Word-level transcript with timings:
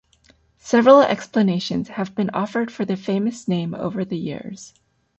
Several 0.57 1.01
explanations 1.03 1.89
have 1.89 2.15
been 2.15 2.31
offered 2.31 2.71
for 2.71 2.85
the 2.85 2.97
famous 2.97 3.47
name 3.47 3.75
over 3.75 4.03
the 4.03 4.17
years. 4.17 4.73